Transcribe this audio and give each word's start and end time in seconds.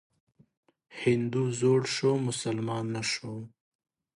هندو 1.01 1.41
زوړ 1.59 1.81
شو 1.95 2.11
مسلمان 2.27 2.85
نه 2.95 3.03
شو. 3.11 3.35